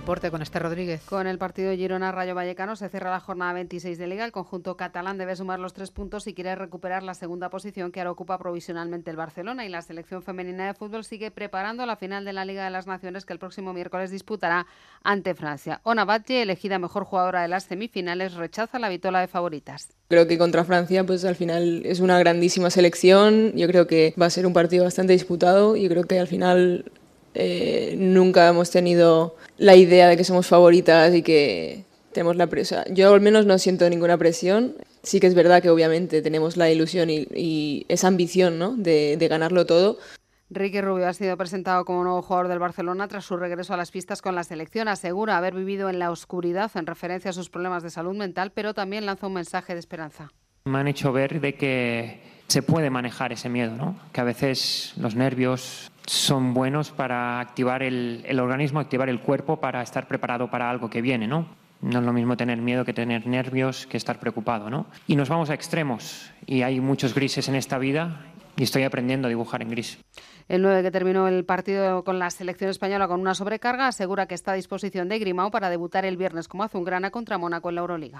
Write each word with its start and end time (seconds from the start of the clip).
Deporte 0.00 0.30
con 0.30 0.40
Esther 0.40 0.62
Rodríguez. 0.62 1.02
Con 1.04 1.26
el 1.26 1.36
partido 1.36 1.74
Girona-Rayo 1.74 2.34
Vallecano 2.34 2.74
se 2.74 2.88
cierra 2.88 3.10
la 3.10 3.20
jornada 3.20 3.52
26 3.52 3.98
de 3.98 4.06
Liga. 4.06 4.24
El 4.24 4.32
conjunto 4.32 4.74
catalán 4.74 5.18
debe 5.18 5.36
sumar 5.36 5.60
los 5.60 5.74
tres 5.74 5.90
puntos 5.90 6.24
si 6.24 6.32
quiere 6.32 6.54
recuperar 6.54 7.02
la 7.02 7.12
segunda 7.12 7.50
posición 7.50 7.92
que 7.92 8.00
ahora 8.00 8.12
ocupa 8.12 8.38
provisionalmente 8.38 9.10
el 9.10 9.18
Barcelona. 9.18 9.66
Y 9.66 9.68
la 9.68 9.82
selección 9.82 10.22
femenina 10.22 10.66
de 10.66 10.72
fútbol 10.72 11.04
sigue 11.04 11.30
preparando 11.30 11.84
la 11.84 11.96
final 11.96 12.24
de 12.24 12.32
la 12.32 12.46
Liga 12.46 12.64
de 12.64 12.70
las 12.70 12.86
Naciones 12.86 13.26
que 13.26 13.34
el 13.34 13.38
próximo 13.38 13.74
miércoles 13.74 14.10
disputará 14.10 14.66
ante 15.02 15.34
Francia. 15.34 15.82
Ona 15.82 16.06
Batlle, 16.06 16.40
elegida 16.40 16.78
mejor 16.78 17.04
jugadora 17.04 17.42
de 17.42 17.48
las 17.48 17.64
semifinales, 17.64 18.32
rechaza 18.32 18.78
la 18.78 18.88
vitola 18.88 19.20
de 19.20 19.28
favoritas. 19.28 19.90
Creo 20.08 20.26
que 20.26 20.38
contra 20.38 20.64
Francia, 20.64 21.04
pues 21.04 21.26
al 21.26 21.36
final 21.36 21.82
es 21.84 22.00
una 22.00 22.18
grandísima 22.18 22.70
selección. 22.70 23.52
Yo 23.54 23.66
creo 23.66 23.86
que 23.86 24.14
va 24.18 24.24
a 24.24 24.30
ser 24.30 24.46
un 24.46 24.54
partido 24.54 24.84
bastante 24.84 25.12
disputado. 25.12 25.76
y 25.76 25.90
creo 25.90 26.04
que 26.04 26.18
al 26.18 26.26
final 26.26 26.90
eh, 27.34 27.94
nunca 27.96 28.48
hemos 28.48 28.70
tenido 28.70 29.36
la 29.58 29.76
idea 29.76 30.08
de 30.08 30.16
que 30.16 30.24
somos 30.24 30.46
favoritas 30.46 31.14
y 31.14 31.22
que 31.22 31.84
tenemos 32.12 32.36
la 32.36 32.48
presión. 32.48 32.84
Yo 32.90 33.12
al 33.12 33.20
menos 33.20 33.46
no 33.46 33.58
siento 33.58 33.88
ninguna 33.88 34.18
presión. 34.18 34.76
Sí 35.02 35.20
que 35.20 35.26
es 35.26 35.34
verdad 35.34 35.62
que 35.62 35.70
obviamente 35.70 36.20
tenemos 36.20 36.56
la 36.56 36.70
ilusión 36.70 37.08
y, 37.10 37.86
esa 37.88 38.08
ambición 38.08 38.58
¿no? 38.58 38.76
de, 38.76 39.16
de 39.16 39.28
ganarlo 39.28 39.64
todo, 39.64 39.98
Ricky 40.52 40.80
Rubio 40.80 41.06
ha 41.06 41.12
sido 41.12 41.36
presentado 41.36 41.84
como 41.84 42.02
nuevo 42.02 42.22
jugador 42.22 42.48
del 42.48 42.58
Barcelona 42.58 43.06
tras 43.06 43.24
su 43.24 43.36
regreso 43.36 43.72
a 43.72 43.76
las 43.76 43.92
pistas 43.92 44.20
con 44.20 44.34
la 44.34 44.42
selección. 44.42 44.88
Asegura 44.88 45.38
haber 45.38 45.54
vivido 45.54 45.88
en 45.88 46.00
la 46.00 46.10
oscuridad 46.10 46.72
en 46.74 46.86
referencia 46.86 47.30
a 47.30 47.32
sus 47.32 47.48
problemas 47.48 47.84
de 47.84 47.90
salud 47.90 48.16
mental, 48.16 48.50
pero 48.52 48.74
también 48.74 49.06
lanza 49.06 49.28
un 49.28 49.34
mensaje 49.34 49.74
de 49.74 49.78
esperanza. 49.78 50.32
Me 50.64 50.78
han 50.78 50.88
hecho 50.88 51.12
ver 51.12 51.40
de 51.40 51.54
que 51.54 52.20
se 52.50 52.62
puede 52.62 52.90
manejar 52.90 53.32
ese 53.32 53.48
miedo, 53.48 53.76
¿no? 53.76 53.94
que 54.12 54.20
a 54.20 54.24
veces 54.24 54.92
los 54.96 55.14
nervios 55.14 55.92
son 56.04 56.52
buenos 56.52 56.90
para 56.90 57.38
activar 57.38 57.84
el, 57.84 58.40
organismo, 58.40 58.80
activar 58.80 59.08
el 59.08 59.20
cuerpo 59.20 59.60
para 59.60 59.82
estar 59.82 60.08
preparado 60.08 60.50
para 60.50 60.68
algo 60.68 60.90
que 60.90 61.00
viene. 61.00 61.28
¿no? 61.28 61.46
no 61.80 62.00
es 62.00 62.04
lo 62.04 62.12
mismo 62.12 62.36
tener 62.36 62.58
miedo 62.58 62.84
que 62.84 62.92
tener 62.92 63.24
nervios, 63.28 63.86
que 63.86 63.96
estar 63.96 64.18
preocupado. 64.18 64.68
¿no? 64.68 64.86
Y 65.06 65.14
nos 65.14 65.28
vamos 65.28 65.48
a 65.50 65.54
extremos 65.54 66.32
y 66.44 66.62
hay 66.62 66.80
muchos 66.80 67.14
grises 67.14 67.48
en 67.48 67.54
esta 67.54 67.78
vida 67.78 68.26
y 68.56 68.64
estoy 68.64 68.82
aprendiendo 68.82 69.26
a 69.26 69.28
dibujar 69.28 69.62
en 69.62 69.70
gris. 69.70 69.98
El 70.48 70.62
9 70.62 70.82
que 70.82 70.90
terminó 70.90 71.28
el 71.28 71.44
partido 71.44 72.02
con 72.02 72.18
la 72.18 72.28
selección 72.30 72.68
española 72.68 73.06
con 73.06 73.20
una 73.20 73.36
sobrecarga 73.36 73.86
asegura 73.86 74.26
que 74.26 74.34
está 74.34 74.50
a 74.50 74.56
disposición 74.56 75.08
de 75.08 75.20
Grimao 75.20 75.52
para 75.52 75.70
debutar 75.70 76.04
el 76.04 76.16
viernes 76.16 76.48
como 76.48 76.64
azulgrana 76.64 77.12
contra 77.12 77.38
Mónaco 77.38 77.68
en 77.68 77.76
la 77.76 77.80
Euroliga. 77.82 78.18